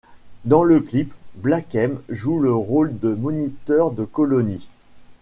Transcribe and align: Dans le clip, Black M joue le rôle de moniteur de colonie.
Dans 0.45 0.63
le 0.63 0.79
clip, 0.79 1.13
Black 1.35 1.75
M 1.75 2.01
joue 2.09 2.39
le 2.39 2.51
rôle 2.51 2.97
de 2.97 3.13
moniteur 3.13 3.91
de 3.91 4.03
colonie. 4.03 4.67